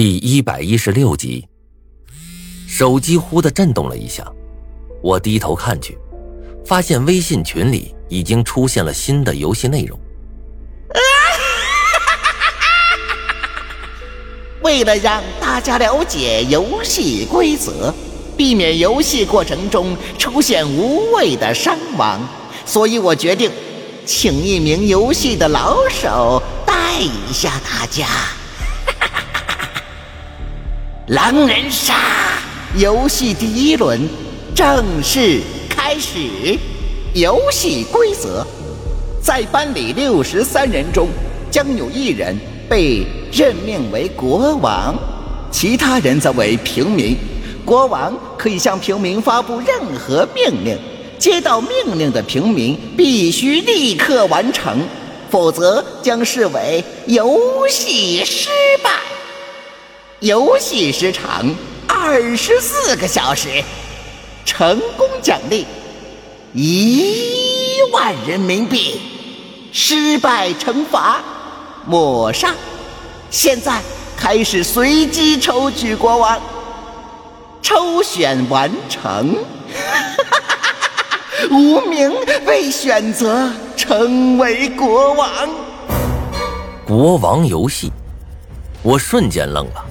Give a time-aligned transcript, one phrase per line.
[0.00, 1.44] 第一百一十六集，
[2.68, 4.24] 手机忽的震动了一下，
[5.02, 5.98] 我低头看去，
[6.64, 9.98] 发现微信群里已经出现了新的游戏内容。
[14.62, 17.92] 为了让大家了解游戏规则，
[18.36, 22.20] 避免游戏过程中出现无谓的伤亡，
[22.64, 23.50] 所以我决定
[24.06, 28.06] 请一名游戏的老手带一下大家。
[31.08, 31.94] 狼人杀
[32.76, 33.98] 游戏第一轮
[34.54, 36.18] 正式开始。
[37.14, 38.44] 游戏规则：
[39.22, 41.08] 在班里六十三人中，
[41.50, 42.36] 将有一人
[42.68, 44.94] 被任命为国王，
[45.50, 47.16] 其他人则为平民。
[47.64, 50.76] 国王可以向平民发布任何命令，
[51.18, 54.78] 接到命令的平民必须立刻完成，
[55.30, 58.50] 否则将视为游戏失
[58.84, 58.90] 败。
[60.20, 61.48] 游戏时长
[61.86, 63.62] 二十四个小时，
[64.44, 65.64] 成功奖励
[66.52, 69.00] 一万人民币，
[69.72, 71.22] 失败惩罚
[71.86, 72.52] 抹杀。
[73.30, 73.80] 现在
[74.16, 76.40] 开始随机抽取国王，
[77.62, 79.36] 抽选完成，
[81.52, 82.12] 无名
[82.44, 85.30] 被选择成为国王。
[86.84, 87.92] 国王游戏，
[88.82, 89.84] 我瞬间愣了。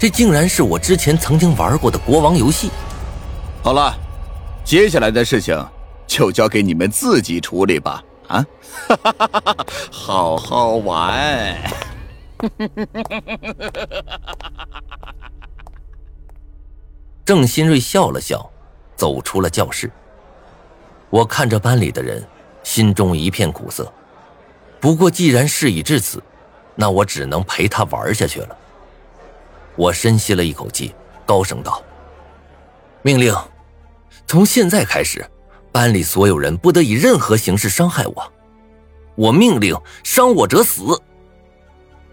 [0.00, 2.70] 这竟然是我之前曾经玩过的国王游戏。
[3.62, 3.94] 好了，
[4.64, 5.62] 接下来的事情
[6.06, 8.02] 就交给你们自己处理吧。
[8.28, 8.46] 啊，
[9.92, 11.54] 好好玩。
[17.22, 18.50] 郑新瑞笑了笑，
[18.96, 19.90] 走出了教室。
[21.10, 22.26] 我看着班里的人，
[22.62, 23.92] 心中一片苦涩。
[24.80, 26.22] 不过既然事已至此，
[26.74, 28.56] 那我只能陪他玩下去了。
[29.80, 31.82] 我深吸了一口气，高声道
[33.00, 33.34] ：“命令，
[34.26, 35.24] 从现在开始，
[35.72, 38.32] 班里所有人不得以任何形式伤害我。
[39.14, 39.74] 我命令，
[40.04, 40.82] 伤我者死。”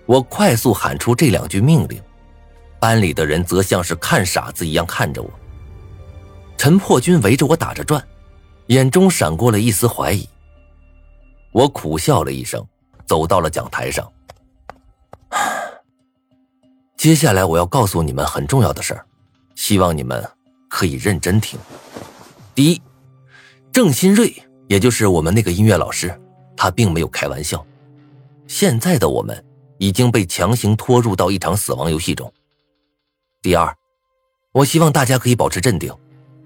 [0.08, 2.02] 我快速喊出这两句命令，
[2.80, 5.30] 班里的人则像是看傻子一样看着我。
[6.56, 8.02] 陈破军围着我打着转，
[8.68, 10.26] 眼中闪过了一丝怀疑。
[11.52, 12.66] 我苦笑了一声，
[13.06, 14.10] 走到了讲台上。
[16.98, 19.06] 接下来我要告诉你们很重要的事儿，
[19.54, 20.28] 希望你们
[20.68, 21.60] 可以认真听。
[22.56, 22.82] 第一，
[23.72, 24.34] 郑新瑞，
[24.68, 26.20] 也就是我们那个音乐老师，
[26.56, 27.64] 他并没有开玩笑。
[28.48, 29.46] 现在的我们
[29.78, 32.34] 已经被强行拖入到一场死亡游戏中。
[33.44, 33.72] 第二，
[34.52, 35.94] 我希望大家可以保持镇定，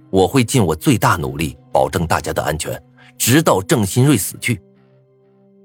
[0.10, 2.78] 我会尽我最大努力保证大家的安全，
[3.18, 4.62] 直到郑新瑞死去。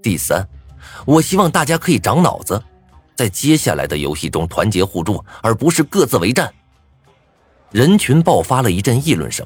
[0.00, 0.48] 第三，
[1.04, 2.62] 我希望大家可以长脑子。
[3.16, 6.52] 在接下来的游戏中团结互助，而不是各自为战。
[7.72, 9.44] 人群爆发了一阵议论声。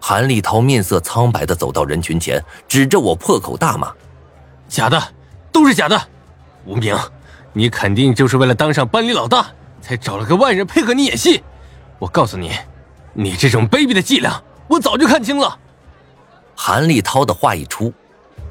[0.00, 3.92] 韩立涛面色苍白的走到人群前，指着我破口大骂
[4.68, 5.02] ：“假的，
[5.50, 6.00] 都是假的！
[6.64, 6.96] 无名，
[7.52, 9.48] 你肯定就是为了当上班里老大，
[9.80, 11.42] 才找了个外人配合你演戏。
[11.98, 12.52] 我告诉你，
[13.12, 15.58] 你这种卑鄙的伎俩，我早就看清了。”
[16.54, 17.92] 韩立涛的话一出，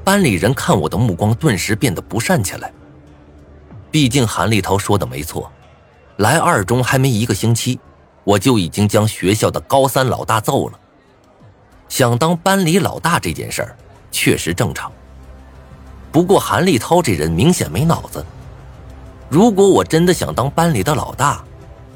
[0.04, 2.70] 班里人看我的目光顿时变得不善起来。
[3.90, 5.50] 毕竟韩立涛说的没错，
[6.16, 7.78] 来二中还没一个星期，
[8.24, 10.78] 我就已经将学校的高三老大揍了。
[11.88, 13.76] 想当班里老大这件事儿
[14.10, 14.90] 确实正常。
[16.12, 18.24] 不过韩立涛这人明显没脑子。
[19.28, 21.42] 如果我真的想当班里的老大，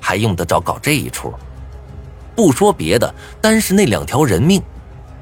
[0.00, 1.32] 还用得着搞这一出？
[2.34, 4.62] 不说别的，单是那两条人命，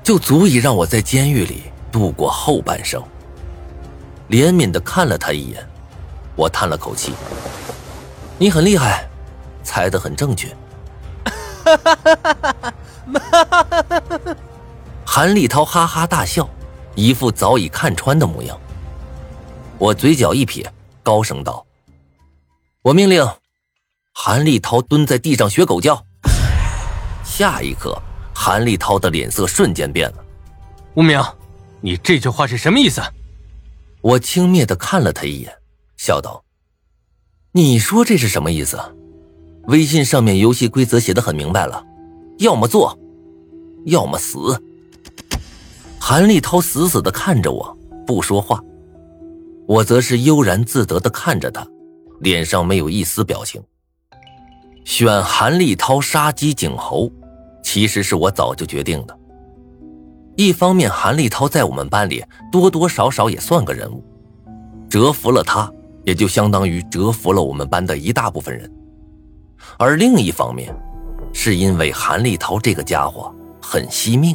[0.03, 3.03] 就足以让我在监狱里度过后半生。
[4.31, 5.68] 怜悯的看了他一眼。
[6.39, 7.15] 我叹了口气，
[8.39, 9.05] 你很厉害，
[9.65, 10.57] 猜的很正确。
[15.05, 16.49] 韩立涛哈哈大笑，
[16.95, 18.57] 一副早已看穿的模样。
[19.79, 20.73] 我嘴角一撇，
[21.03, 21.67] 高声道
[22.83, 23.29] ：“我命令，
[24.13, 26.01] 韩立涛蹲在地上学狗叫。”
[27.27, 28.01] 下一刻，
[28.33, 30.25] 韩立涛的脸色瞬间变了。
[30.95, 31.21] 吴明，
[31.81, 33.03] 你这句话是什么意思？
[34.01, 35.53] 我轻蔑的看了他一眼。
[35.99, 36.45] 笑道
[37.53, 38.79] ：“你说这是什么意思？
[39.67, 41.85] 微信上面游戏规则写的很明白了，
[42.39, 42.97] 要么做，
[43.85, 44.39] 要么死。”
[46.01, 48.63] 韩立涛死死的看着我，不说话。
[49.67, 51.67] 我则是悠然自得的看着他，
[52.21, 53.61] 脸上没有一丝表情。
[54.85, 57.13] 选韩立涛杀鸡儆猴，
[57.63, 59.19] 其实是我早就决定的。
[60.37, 64.03] 一方面，韩立涛在我们班里多多少少也算个人物，
[64.89, 65.71] 折服了他。
[66.09, 68.71] 也就相当于折服了我们班的一大部分人。
[69.77, 70.75] 而另一方面，
[71.35, 74.35] 是因为韩立涛这个家伙很惜命。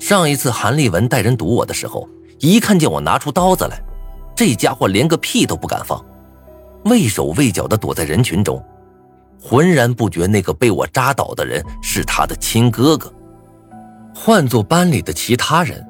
[0.00, 2.08] 上一次韩立文带人堵我的时候，
[2.40, 3.80] 一看见我拿出刀子来，
[4.34, 6.04] 这家伙连个屁都不敢放，
[6.86, 8.60] 畏手畏脚的躲在人群中，
[9.40, 13.12] 浑然不觉那个被我扎倒的人是他的亲哥哥。
[14.12, 15.86] 换做班里的其他人，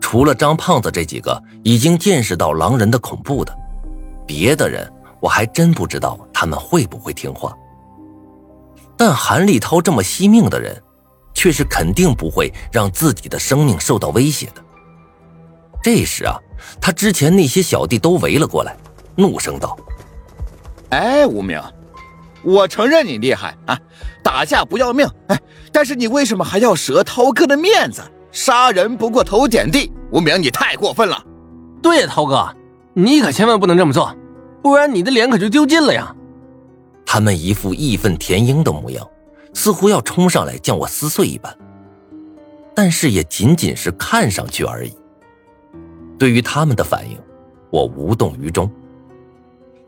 [0.00, 3.52] 除了张胖子这几个已经见识到狼人的恐怖的，
[4.30, 4.88] 别的人
[5.18, 7.52] 我还真不知道他们会不会听话。
[8.96, 10.80] 但韩立涛这么惜命的人。
[11.32, 14.62] 却是肯定不会让自己的生命受到威胁的。
[15.82, 16.36] 这时啊，
[16.80, 18.76] 他之前那些小弟都围了过来，
[19.16, 19.78] 怒声道
[20.90, 21.58] ：“哎，无名，
[22.42, 23.78] 我承认你厉害啊，
[24.22, 25.40] 打架不要命，哎，
[25.72, 28.02] 但是你为什么还要折涛哥的面子？
[28.32, 31.24] 杀人不过头点地，无名，你太过分了。
[31.80, 32.54] ”“对呀，涛哥，
[32.92, 34.14] 你可千万不能这么做，
[34.62, 36.14] 不然你的脸可就丢尽了呀。”
[37.06, 39.08] 他们一副义愤填膺的模样。
[39.52, 41.52] 似乎要冲上来将我撕碎一般，
[42.72, 44.96] 但是也仅仅是看上去而已。
[46.16, 47.18] 对于他们的反应，
[47.68, 48.70] 我无动于衷。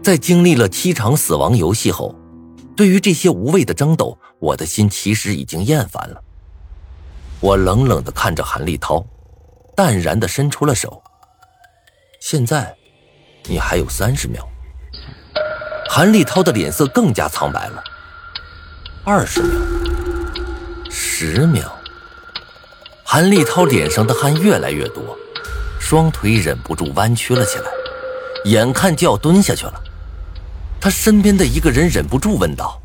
[0.02, 2.12] 在经历了七场死亡游戏后，
[2.74, 6.20] 对于这些无谓的争斗，我的心其实已经厌烦了。
[7.38, 9.06] 我冷冷的看着韩立涛，
[9.76, 11.00] 淡然的伸出了手。
[12.20, 12.74] 现在，
[13.44, 14.44] 你还有三十秒。
[15.94, 17.84] 韩立涛的脸色更加苍白了。
[19.04, 19.60] 二十秒，
[20.90, 21.70] 十秒，
[23.04, 25.14] 韩立涛脸上的汗越来越多，
[25.78, 27.66] 双腿忍不住弯曲了起来，
[28.46, 29.74] 眼看就要蹲下去了。
[30.80, 32.80] 他身边的一个人忍不住问道：“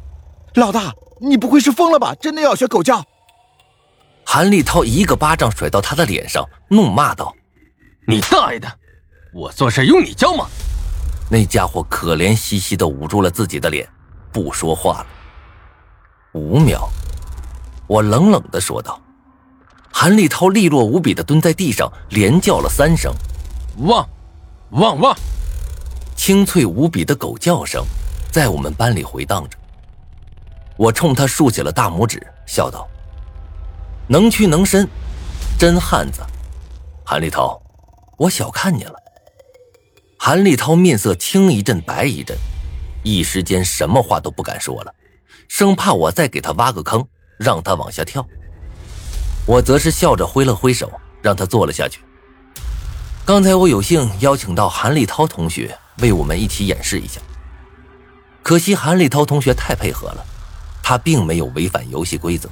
[0.56, 2.14] 老大，你不会是疯了吧？
[2.16, 3.02] 真的要学狗叫？”
[4.28, 7.34] 韩立涛一个巴掌甩到他的脸上，怒骂道
[8.06, 8.68] ：“你大爷的！
[9.34, 10.46] 我做事用你教吗？”
[11.30, 13.88] 那家伙可怜兮兮的捂住了自己的脸，
[14.32, 15.08] 不说话了。
[16.34, 16.90] 五秒，
[17.86, 19.00] 我冷冷的说道。
[19.92, 23.12] 韩立涛利落无比的蹲在地上，连叫了三声
[23.88, 24.08] ：“汪，
[24.72, 25.16] 汪汪！”
[26.16, 27.84] 清脆无比的狗叫声
[28.32, 29.58] 在我们班里回荡着。
[30.78, 32.88] 我冲他竖起了大拇指，笑道
[34.08, 34.88] ：“能屈能伸，
[35.58, 36.22] 真汉子。”
[37.04, 37.60] 韩立涛，
[38.18, 38.96] 我小看你了。
[40.28, 42.38] 韩立涛面色青一阵白一阵，
[43.02, 44.94] 一时间什么话都不敢说了。
[45.48, 47.08] 生怕我再给他挖个坑，
[47.38, 48.28] 让他往下跳。
[49.46, 50.92] 我则是笑着挥了挥手，
[51.22, 52.02] 让他坐了下去。
[53.24, 57.22] 刚才我有幸邀请到韩立涛同学为我们一起演示一下，
[58.44, 60.26] 可惜韩立涛同学太配合了，
[60.84, 62.50] 他并没有违反游戏规则。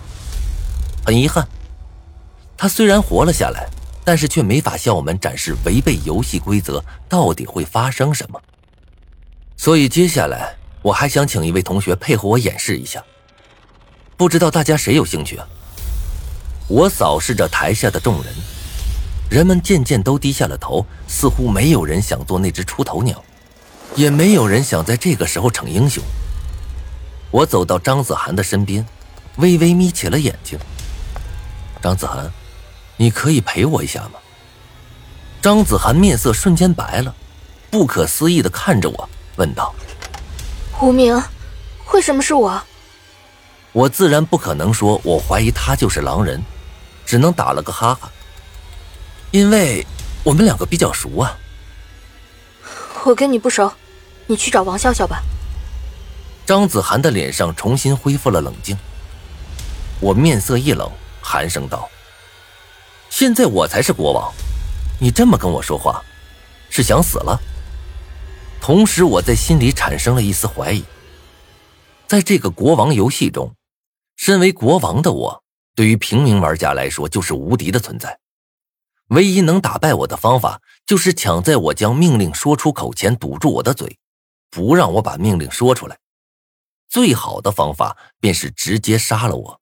[1.05, 1.45] 很遗憾，
[2.55, 3.67] 他虽然活了下来，
[4.05, 8.41] 但是却没法向我们展示违背游戏规则到底会发生什么。
[9.57, 10.55] 所以接下来。
[10.85, 13.03] 我还想请一位同学配合我演示一下，
[14.15, 15.47] 不知道大家谁有兴趣啊？
[16.67, 18.31] 我扫视着台下的众人，
[19.27, 23.19] 人们渐渐都低下了头，似乎没有人想做那只出头鸟，
[23.95, 26.03] 也没有人想在这个时候逞英雄。
[27.31, 28.85] 我走到张子涵的身边，
[29.37, 30.59] 微微眯起了眼睛。
[31.81, 32.31] 张子涵，
[32.97, 34.19] 你可以陪我一下吗？
[35.41, 37.13] 张子涵面色瞬间白了，
[37.69, 39.75] 不可思议的看着我，问道。
[40.81, 41.21] 无名，
[41.93, 42.61] 为什么是我？
[43.71, 46.41] 我自然不可能说我怀疑他就是狼人，
[47.05, 48.09] 只能打了个哈哈。
[49.31, 49.85] 因为
[50.23, 51.37] 我们两个比较熟啊。
[53.03, 53.71] 我跟你不熟，
[54.25, 55.21] 你去找王笑笑吧。
[56.45, 58.77] 张子涵的脸上重新恢复了冷静。
[59.99, 60.89] 我面色一冷，
[61.21, 61.89] 寒声道
[63.17, 64.29] ：“现在我才是国王，
[64.99, 66.03] 你这么跟我说话，
[66.69, 67.39] 是想死了？”
[68.59, 70.83] 同时，我在心里产生了一丝怀疑。
[72.07, 73.55] 在这个国王游戏中，
[74.17, 75.43] 身为国王的我，
[75.75, 78.19] 对于平民玩家来说就是无敌的存在。
[79.07, 83.97] 唯一能打败我的方法，就是抢在我将命令说出口前堵住我的嘴，
[84.49, 85.97] 不让我把命令说出来。
[86.89, 89.61] 最好的方法便是直接杀了我。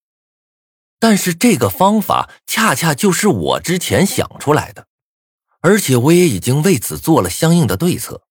[1.04, 4.88] 但是这个方法恰恰就是我之前想出来的，
[5.60, 8.24] 而且我也已经为此做了相应的对策。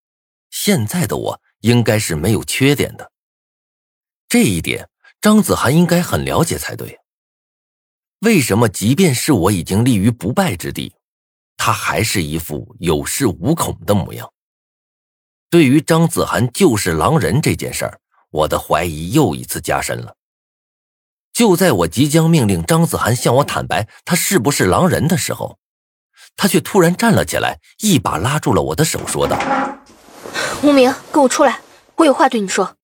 [0.48, 3.12] 现在的我应该是没有缺点的，
[4.26, 4.88] 这一点
[5.20, 6.98] 张子涵应该很了解才对。
[8.20, 10.94] 为什么即便是我已经立于不败之地，
[11.58, 14.32] 他还是一副有恃无恐的模样？
[15.50, 18.00] 对于张子涵就是狼人这件事儿，
[18.30, 20.16] 我的怀疑又一次加深了。
[21.32, 25.58] 就在我即将命令张子涵向我坦白他是不是狼人的时候，
[26.36, 29.38] 他却突然站了起来，一把拉住了我的手，说道。
[30.62, 31.60] 无名，跟我出来，
[31.96, 32.76] 我有话对你说。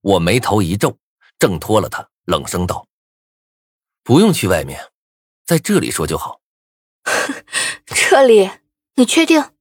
[0.00, 0.98] 我眉头一皱，
[1.38, 2.86] 挣脱了他，冷声道
[4.04, 4.92] ：“不用去外面，
[5.46, 6.40] 在这里说就好。
[7.86, 8.50] ”这里，
[8.96, 9.52] 你确定？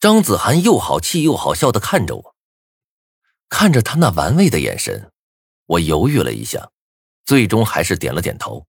[0.00, 2.36] 张子涵又好气又好笑的看着我，
[3.48, 5.10] 看着他那玩味的眼神，
[5.66, 6.70] 我犹豫了一下，
[7.28, 8.64] 最终还是点了点头。